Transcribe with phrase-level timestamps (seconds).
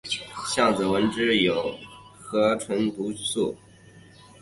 [0.51, 1.77] 橡子织纹螺具有
[2.19, 3.55] 河鲀毒素。